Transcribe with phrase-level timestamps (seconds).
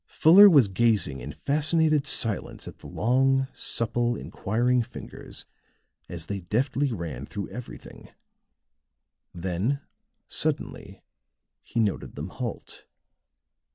[0.07, 5.45] Fuller was gazing in fascinated silence at the long, supple, inquiring fingers
[6.09, 8.09] as they deftly ran through everything;
[9.31, 9.79] then
[10.27, 11.03] suddenly
[11.61, 12.85] he noted them halt.